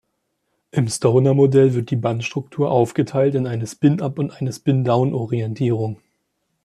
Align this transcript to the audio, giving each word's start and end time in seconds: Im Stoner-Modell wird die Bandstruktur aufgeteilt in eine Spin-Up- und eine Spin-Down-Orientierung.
Im 0.71 0.87
Stoner-Modell 0.87 1.75
wird 1.75 1.91
die 1.91 1.95
Bandstruktur 1.95 2.71
aufgeteilt 2.71 3.35
in 3.35 3.45
eine 3.45 3.67
Spin-Up- 3.67 4.17
und 4.17 4.31
eine 4.31 4.51
Spin-Down-Orientierung. 4.51 6.01